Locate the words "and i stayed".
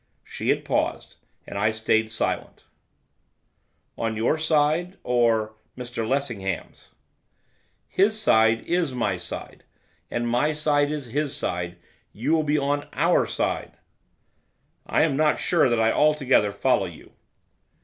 1.45-2.11